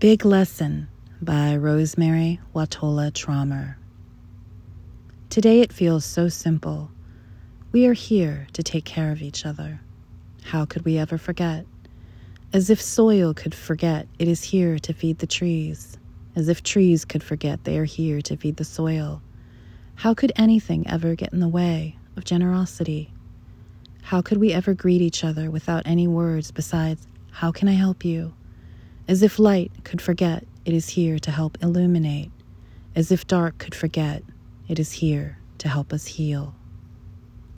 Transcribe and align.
Big 0.00 0.24
Lesson 0.24 0.86
by 1.20 1.56
Rosemary 1.56 2.38
Wahtola 2.54 3.10
Trommer. 3.10 3.74
Today 5.28 5.60
it 5.60 5.72
feels 5.72 6.04
so 6.04 6.28
simple. 6.28 6.92
We 7.72 7.84
are 7.88 7.94
here 7.94 8.46
to 8.52 8.62
take 8.62 8.84
care 8.84 9.10
of 9.10 9.22
each 9.22 9.44
other. 9.44 9.80
How 10.44 10.66
could 10.66 10.84
we 10.84 10.98
ever 10.98 11.18
forget? 11.18 11.66
As 12.52 12.70
if 12.70 12.80
soil 12.80 13.34
could 13.34 13.56
forget 13.56 14.06
it 14.20 14.28
is 14.28 14.44
here 14.44 14.78
to 14.78 14.92
feed 14.92 15.18
the 15.18 15.26
trees. 15.26 15.98
As 16.36 16.48
if 16.48 16.62
trees 16.62 17.04
could 17.04 17.24
forget 17.24 17.64
they 17.64 17.76
are 17.76 17.84
here 17.84 18.22
to 18.22 18.36
feed 18.36 18.56
the 18.56 18.64
soil. 18.64 19.20
How 19.96 20.14
could 20.14 20.30
anything 20.36 20.86
ever 20.86 21.16
get 21.16 21.32
in 21.32 21.40
the 21.40 21.48
way 21.48 21.96
of 22.16 22.24
generosity? 22.24 23.12
How 24.02 24.22
could 24.22 24.38
we 24.38 24.52
ever 24.52 24.74
greet 24.74 25.02
each 25.02 25.24
other 25.24 25.50
without 25.50 25.82
any 25.88 26.06
words 26.06 26.52
besides, 26.52 27.08
How 27.32 27.50
can 27.50 27.66
I 27.66 27.72
help 27.72 28.04
you? 28.04 28.32
As 29.08 29.22
if 29.22 29.38
light 29.38 29.72
could 29.84 30.02
forget 30.02 30.44
it 30.66 30.74
is 30.74 30.90
here 30.90 31.18
to 31.20 31.30
help 31.30 31.56
illuminate, 31.62 32.30
as 32.94 33.10
if 33.10 33.26
dark 33.26 33.56
could 33.56 33.74
forget 33.74 34.22
it 34.68 34.78
is 34.78 34.92
here 34.92 35.38
to 35.56 35.68
help 35.68 35.94
us 35.94 36.06
heal. 36.06 36.54